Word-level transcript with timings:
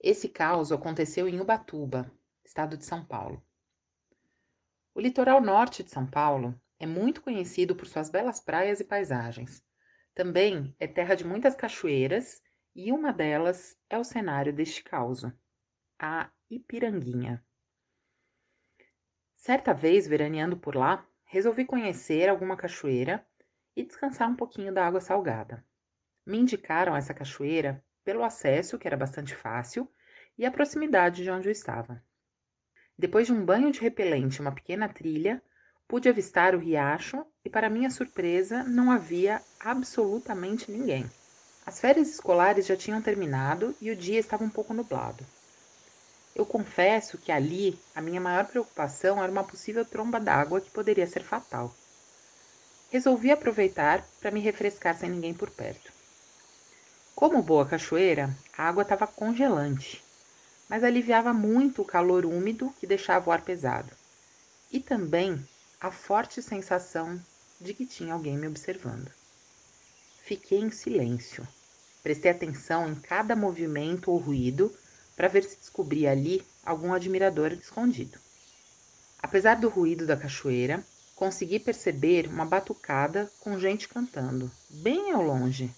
Esse 0.00 0.28
caos 0.28 0.70
aconteceu 0.70 1.28
em 1.28 1.40
Ubatuba, 1.40 2.08
estado 2.44 2.76
de 2.76 2.84
São 2.84 3.04
Paulo. 3.04 3.42
O 4.94 5.00
litoral 5.00 5.40
norte 5.40 5.82
de 5.82 5.90
São 5.90 6.06
Paulo 6.06 6.54
é 6.78 6.86
muito 6.86 7.20
conhecido 7.20 7.74
por 7.74 7.86
suas 7.86 8.08
belas 8.08 8.38
praias 8.38 8.78
e 8.78 8.84
paisagens. 8.84 9.64
Também 10.14 10.74
é 10.78 10.86
terra 10.86 11.16
de 11.16 11.24
muitas 11.24 11.56
cachoeiras 11.56 12.40
e 12.76 12.92
uma 12.92 13.12
delas 13.12 13.76
é 13.90 13.98
o 13.98 14.04
cenário 14.04 14.52
deste 14.52 14.84
caos, 14.84 15.24
a 15.98 16.30
Ipiranguinha. 16.48 17.44
Certa 19.34 19.74
vez, 19.74 20.06
veraneando 20.06 20.56
por 20.56 20.76
lá, 20.76 21.04
resolvi 21.24 21.64
conhecer 21.64 22.28
alguma 22.28 22.56
cachoeira 22.56 23.26
e 23.74 23.84
descansar 23.84 24.30
um 24.30 24.36
pouquinho 24.36 24.72
da 24.72 24.86
água 24.86 25.00
salgada. 25.00 25.64
Me 26.24 26.38
indicaram 26.38 26.94
essa 26.96 27.12
cachoeira 27.12 27.84
pelo 28.08 28.24
acesso, 28.24 28.78
que 28.78 28.88
era 28.88 28.96
bastante 28.96 29.34
fácil, 29.34 29.86
e 30.38 30.46
a 30.46 30.50
proximidade 30.50 31.22
de 31.22 31.30
onde 31.30 31.46
eu 31.46 31.52
estava. 31.52 32.02
Depois 32.98 33.26
de 33.26 33.34
um 33.34 33.44
banho 33.44 33.70
de 33.70 33.80
repelente 33.80 34.36
e 34.36 34.40
uma 34.40 34.50
pequena 34.50 34.88
trilha, 34.88 35.42
pude 35.86 36.08
avistar 36.08 36.54
o 36.54 36.58
riacho 36.58 37.22
e, 37.44 37.50
para 37.50 37.68
minha 37.68 37.90
surpresa, 37.90 38.62
não 38.62 38.90
havia 38.90 39.42
absolutamente 39.60 40.72
ninguém. 40.72 41.04
As 41.66 41.82
férias 41.82 42.08
escolares 42.08 42.64
já 42.64 42.74
tinham 42.74 43.02
terminado 43.02 43.76
e 43.78 43.90
o 43.90 43.96
dia 43.96 44.18
estava 44.18 44.42
um 44.42 44.48
pouco 44.48 44.72
nublado. 44.72 45.22
Eu 46.34 46.46
confesso 46.46 47.18
que 47.18 47.30
ali 47.30 47.78
a 47.94 48.00
minha 48.00 48.22
maior 48.22 48.46
preocupação 48.46 49.22
era 49.22 49.30
uma 49.30 49.44
possível 49.44 49.84
tromba 49.84 50.18
d'água 50.18 50.62
que 50.62 50.70
poderia 50.70 51.06
ser 51.06 51.22
fatal. 51.22 51.74
Resolvi 52.90 53.30
aproveitar 53.30 54.02
para 54.18 54.30
me 54.30 54.40
refrescar 54.40 54.96
sem 54.96 55.10
ninguém 55.10 55.34
por 55.34 55.50
perto. 55.50 55.97
Como 57.18 57.42
boa 57.42 57.66
cachoeira, 57.66 58.30
a 58.56 58.68
água 58.68 58.82
estava 58.82 59.06
congelante 59.06 60.02
mas 60.68 60.84
aliviava 60.84 61.32
muito 61.32 61.82
o 61.82 61.84
calor 61.84 62.26
úmido 62.26 62.72
que 62.78 62.86
deixava 62.86 63.30
o 63.30 63.32
ar 63.32 63.42
pesado. 63.42 63.90
E 64.70 64.78
também 64.78 65.42
a 65.80 65.90
forte 65.90 66.42
sensação 66.42 67.18
de 67.60 67.72
que 67.72 67.86
tinha 67.86 68.12
alguém 68.12 68.36
me 68.36 68.46
observando. 68.46 69.10
Fiquei 70.22 70.60
em 70.60 70.70
silêncio. 70.70 71.48
Prestei 72.02 72.30
atenção 72.30 72.90
em 72.90 72.94
cada 72.94 73.34
movimento 73.34 74.10
ou 74.10 74.18
ruído 74.18 74.72
para 75.16 75.28
ver 75.28 75.42
se 75.42 75.56
descobria 75.56 76.12
ali 76.12 76.46
algum 76.64 76.92
admirador 76.92 77.52
escondido. 77.52 78.18
Apesar 79.20 79.56
do 79.56 79.68
ruído 79.68 80.06
da 80.06 80.16
cachoeira, 80.16 80.84
consegui 81.16 81.58
perceber 81.58 82.28
uma 82.28 82.44
batucada 82.44 83.30
com 83.40 83.58
gente 83.58 83.88
cantando, 83.88 84.50
bem 84.70 85.10
ao 85.12 85.22
longe, 85.22 85.74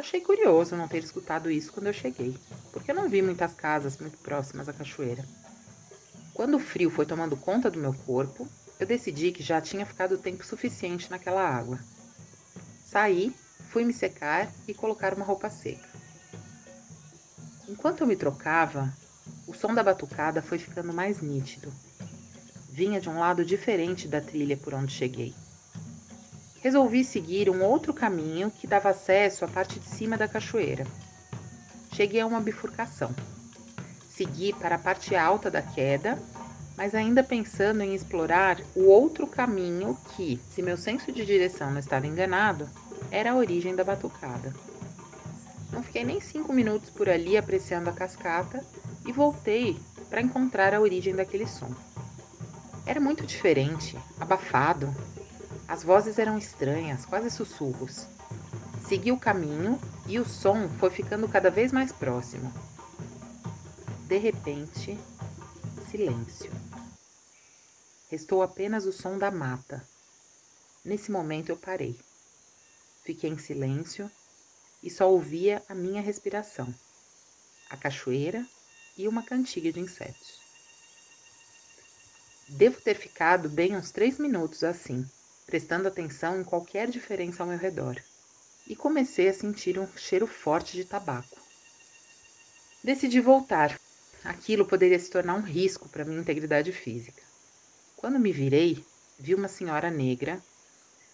Achei 0.00 0.22
curioso 0.22 0.74
não 0.76 0.88
ter 0.88 1.04
escutado 1.04 1.50
isso 1.50 1.74
quando 1.74 1.88
eu 1.88 1.92
cheguei, 1.92 2.34
porque 2.72 2.90
eu 2.90 2.94
não 2.94 3.06
vi 3.06 3.20
muitas 3.20 3.52
casas 3.52 3.98
muito 3.98 4.16
próximas 4.16 4.66
à 4.66 4.72
cachoeira. 4.72 5.22
Quando 6.32 6.54
o 6.54 6.58
frio 6.58 6.88
foi 6.88 7.04
tomando 7.04 7.36
conta 7.36 7.70
do 7.70 7.78
meu 7.78 7.92
corpo, 7.92 8.48
eu 8.78 8.86
decidi 8.86 9.30
que 9.30 9.42
já 9.42 9.60
tinha 9.60 9.84
ficado 9.84 10.16
tempo 10.16 10.42
suficiente 10.42 11.10
naquela 11.10 11.46
água. 11.46 11.78
Saí, 12.82 13.30
fui 13.68 13.84
me 13.84 13.92
secar 13.92 14.50
e 14.66 14.72
colocar 14.72 15.12
uma 15.12 15.24
roupa 15.24 15.50
seca. 15.50 15.86
Enquanto 17.68 18.00
eu 18.00 18.06
me 18.06 18.16
trocava, 18.16 18.90
o 19.46 19.52
som 19.52 19.74
da 19.74 19.82
batucada 19.82 20.40
foi 20.40 20.58
ficando 20.58 20.94
mais 20.94 21.20
nítido. 21.20 21.70
Vinha 22.70 23.02
de 23.02 23.10
um 23.10 23.18
lado 23.18 23.44
diferente 23.44 24.08
da 24.08 24.22
trilha 24.22 24.56
por 24.56 24.72
onde 24.72 24.94
cheguei 24.94 25.34
resolvi 26.60 27.02
seguir 27.04 27.48
um 27.48 27.62
outro 27.62 27.92
caminho 27.92 28.50
que 28.50 28.66
dava 28.66 28.90
acesso 28.90 29.44
à 29.44 29.48
parte 29.48 29.78
de 29.78 29.86
cima 29.86 30.16
da 30.16 30.28
cachoeira. 30.28 30.86
Cheguei 31.92 32.20
a 32.20 32.26
uma 32.26 32.40
bifurcação. 32.40 33.14
Segui 34.08 34.52
para 34.52 34.76
a 34.76 34.78
parte 34.78 35.16
alta 35.16 35.50
da 35.50 35.62
queda, 35.62 36.18
mas 36.76 36.94
ainda 36.94 37.22
pensando 37.22 37.82
em 37.82 37.94
explorar 37.94 38.60
o 38.74 38.84
outro 38.86 39.26
caminho 39.26 39.96
que, 40.14 40.40
se 40.50 40.62
meu 40.62 40.76
senso 40.76 41.10
de 41.10 41.24
direção 41.24 41.70
não 41.70 41.78
estava 41.78 42.06
enganado, 42.06 42.68
era 43.10 43.32
a 43.32 43.36
origem 43.36 43.74
da 43.74 43.84
batucada. 43.84 44.54
Não 45.72 45.82
fiquei 45.82 46.04
nem 46.04 46.20
cinco 46.20 46.52
minutos 46.52 46.90
por 46.90 47.08
ali 47.08 47.36
apreciando 47.36 47.88
a 47.88 47.92
cascata 47.92 48.62
e 49.06 49.12
voltei 49.12 49.78
para 50.10 50.20
encontrar 50.20 50.74
a 50.74 50.80
origem 50.80 51.14
daquele 51.14 51.46
som. 51.46 51.70
Era 52.84 53.00
muito 53.00 53.24
diferente, 53.24 53.96
abafado, 54.18 54.92
as 55.70 55.84
vozes 55.84 56.18
eram 56.18 56.36
estranhas, 56.36 57.06
quase 57.06 57.30
sussurros. 57.30 58.04
Segui 58.88 59.12
o 59.12 59.20
caminho 59.20 59.80
e 60.04 60.18
o 60.18 60.28
som 60.28 60.68
foi 60.68 60.90
ficando 60.90 61.28
cada 61.28 61.48
vez 61.48 61.70
mais 61.70 61.92
próximo. 61.92 62.52
De 64.08 64.18
repente, 64.18 64.98
silêncio. 65.88 66.50
Restou 68.10 68.42
apenas 68.42 68.84
o 68.84 68.92
som 68.92 69.16
da 69.16 69.30
mata. 69.30 69.86
Nesse 70.84 71.12
momento 71.12 71.50
eu 71.50 71.56
parei. 71.56 71.96
Fiquei 73.04 73.30
em 73.30 73.38
silêncio 73.38 74.10
e 74.82 74.90
só 74.90 75.08
ouvia 75.08 75.62
a 75.68 75.74
minha 75.74 76.02
respiração, 76.02 76.74
a 77.70 77.76
cachoeira 77.76 78.44
e 78.98 79.06
uma 79.06 79.22
cantiga 79.22 79.72
de 79.72 79.78
insetos. 79.78 80.40
Devo 82.48 82.80
ter 82.80 82.96
ficado 82.96 83.48
bem 83.48 83.76
uns 83.76 83.92
três 83.92 84.18
minutos 84.18 84.64
assim 84.64 85.08
prestando 85.50 85.88
atenção 85.88 86.40
em 86.40 86.44
qualquer 86.44 86.88
diferença 86.88 87.42
ao 87.42 87.48
meu 87.48 87.58
redor, 87.58 88.00
e 88.68 88.76
comecei 88.76 89.28
a 89.28 89.34
sentir 89.34 89.80
um 89.80 89.88
cheiro 89.96 90.24
forte 90.24 90.76
de 90.76 90.84
tabaco. 90.84 91.36
Decidi 92.84 93.20
voltar. 93.20 93.76
Aquilo 94.22 94.64
poderia 94.64 94.98
se 94.98 95.10
tornar 95.10 95.34
um 95.34 95.42
risco 95.42 95.88
para 95.88 96.04
minha 96.04 96.20
integridade 96.20 96.70
física. 96.70 97.20
Quando 97.96 98.20
me 98.20 98.32
virei, 98.32 98.84
vi 99.18 99.34
uma 99.34 99.48
senhora 99.48 99.90
negra 99.90 100.40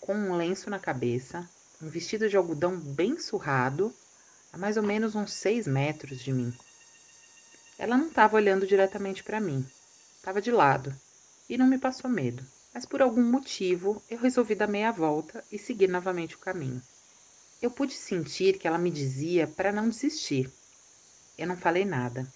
com 0.00 0.14
um 0.14 0.36
lenço 0.36 0.68
na 0.68 0.78
cabeça, 0.78 1.48
um 1.80 1.88
vestido 1.88 2.28
de 2.28 2.36
algodão 2.36 2.78
bem 2.78 3.18
surrado, 3.18 3.90
a 4.52 4.58
mais 4.58 4.76
ou 4.76 4.82
menos 4.82 5.14
uns 5.14 5.32
seis 5.32 5.66
metros 5.66 6.20
de 6.20 6.30
mim. 6.30 6.52
Ela 7.78 7.96
não 7.96 8.08
estava 8.08 8.36
olhando 8.36 8.66
diretamente 8.66 9.24
para 9.24 9.40
mim, 9.40 9.66
estava 10.14 10.42
de 10.42 10.50
lado 10.50 10.94
e 11.48 11.56
não 11.56 11.66
me 11.66 11.78
passou 11.78 12.10
medo 12.10 12.44
mas 12.76 12.84
por 12.84 13.00
algum 13.00 13.22
motivo 13.22 14.02
eu 14.10 14.18
resolvi 14.18 14.54
dar 14.54 14.66
meia 14.66 14.92
volta 14.92 15.42
e 15.50 15.58
seguir 15.58 15.88
novamente 15.88 16.36
o 16.36 16.38
caminho. 16.38 16.82
Eu 17.62 17.70
pude 17.70 17.94
sentir 17.94 18.58
que 18.58 18.68
ela 18.68 18.76
me 18.76 18.90
dizia 18.90 19.46
para 19.46 19.72
não 19.72 19.88
desistir. 19.88 20.52
Eu 21.38 21.46
não 21.46 21.56
falei 21.56 21.86
nada. 21.86 22.30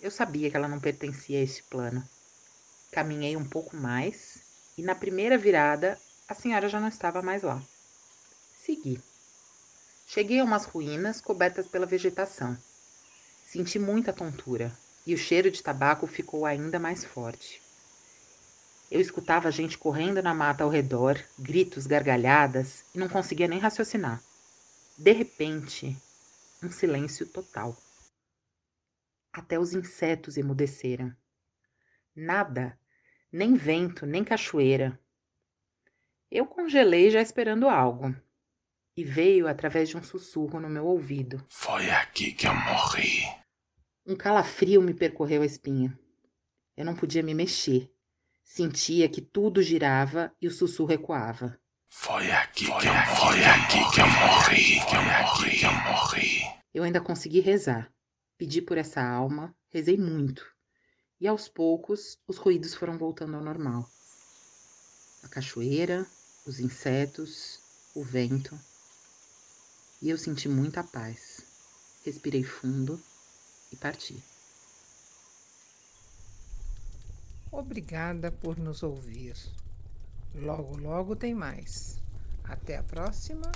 Eu 0.00 0.12
sabia 0.12 0.48
que 0.48 0.56
ela 0.56 0.68
não 0.68 0.78
pertencia 0.78 1.40
a 1.40 1.42
este 1.42 1.64
plano. 1.64 2.08
Caminhei 2.92 3.36
um 3.36 3.44
pouco 3.44 3.74
mais 3.74 4.44
e 4.76 4.82
na 4.82 4.94
primeira 4.94 5.36
virada 5.36 5.98
a 6.28 6.34
senhora 6.34 6.68
já 6.68 6.78
não 6.78 6.86
estava 6.86 7.20
mais 7.20 7.42
lá. 7.42 7.60
Segui. 8.64 9.02
Cheguei 10.06 10.38
a 10.38 10.44
umas 10.44 10.66
ruínas 10.66 11.20
cobertas 11.20 11.66
pela 11.66 11.84
vegetação. 11.84 12.56
Senti 13.44 13.76
muita 13.76 14.12
tontura 14.12 14.70
e 15.04 15.14
o 15.14 15.18
cheiro 15.18 15.50
de 15.50 15.64
tabaco 15.64 16.06
ficou 16.06 16.46
ainda 16.46 16.78
mais 16.78 17.04
forte. 17.04 17.60
Eu 18.90 19.00
escutava 19.00 19.50
gente 19.50 19.76
correndo 19.76 20.22
na 20.22 20.32
mata 20.32 20.64
ao 20.64 20.70
redor, 20.70 21.22
gritos, 21.38 21.86
gargalhadas, 21.86 22.86
e 22.94 22.98
não 22.98 23.08
conseguia 23.08 23.46
nem 23.46 23.58
raciocinar. 23.58 24.22
De 24.96 25.12
repente, 25.12 25.94
um 26.62 26.70
silêncio 26.70 27.26
total. 27.26 27.76
Até 29.30 29.58
os 29.58 29.74
insetos 29.74 30.38
emudeceram. 30.38 31.14
Nada, 32.16 32.78
nem 33.30 33.54
vento, 33.54 34.06
nem 34.06 34.24
cachoeira. 34.24 34.98
Eu 36.30 36.46
congelei 36.46 37.10
já 37.10 37.20
esperando 37.20 37.68
algo. 37.68 38.14
E 38.96 39.04
veio 39.04 39.46
através 39.46 39.88
de 39.88 39.96
um 39.96 40.02
sussurro 40.02 40.58
no 40.58 40.68
meu 40.68 40.84
ouvido. 40.86 41.44
Foi 41.50 41.88
aqui 41.90 42.32
que 42.32 42.48
eu 42.48 42.54
morri. 42.54 43.22
Um 44.04 44.16
calafrio 44.16 44.82
me 44.82 44.92
percorreu 44.92 45.42
a 45.42 45.46
espinha. 45.46 45.96
Eu 46.76 46.84
não 46.84 46.96
podia 46.96 47.22
me 47.22 47.34
mexer. 47.34 47.88
Sentia 48.48 49.08
que 49.10 49.20
tudo 49.20 49.62
girava 49.62 50.32
e 50.40 50.48
o 50.48 50.50
sussurro 50.50 50.90
ecoava. 50.90 51.60
Foi 51.90 52.30
aqui 52.32 52.64
foi 52.64 52.80
que 52.80 52.88
eu 52.88 52.94
morri. 52.94 53.06
Foi 53.14 53.44
aqui 53.44 53.94
que 53.94 54.00
eu 54.00 54.06
morri. 54.06 54.80
Foi 54.80 54.98
aqui 54.98 55.58
que 55.58 55.66
eu 55.66 55.72
morri. 55.72 56.40
Eu 56.72 56.82
ainda 56.82 57.00
consegui 57.00 57.40
rezar. 57.40 57.92
Pedi 58.38 58.62
por 58.62 58.78
essa 58.78 59.02
alma, 59.02 59.54
rezei 59.68 59.98
muito. 59.98 60.44
E 61.20 61.28
aos 61.28 61.46
poucos, 61.46 62.18
os 62.26 62.38
ruídos 62.38 62.74
foram 62.74 62.96
voltando 62.96 63.36
ao 63.36 63.44
normal. 63.44 63.86
A 65.22 65.28
cachoeira, 65.28 66.06
os 66.46 66.58
insetos, 66.58 67.60
o 67.94 68.02
vento. 68.02 68.58
E 70.00 70.08
eu 70.08 70.16
senti 70.16 70.48
muita 70.48 70.82
paz. 70.82 71.44
Respirei 72.02 72.42
fundo 72.42 72.98
e 73.70 73.76
parti. 73.76 74.16
Obrigada 77.58 78.30
por 78.30 78.56
nos 78.56 78.84
ouvir. 78.84 79.34
Logo, 80.32 80.76
logo 80.76 81.16
tem 81.16 81.34
mais. 81.34 82.00
Até 82.44 82.76
a 82.76 82.84
próxima 82.84 83.50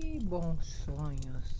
e 0.00 0.18
bons 0.18 0.66
sonhos. 0.84 1.59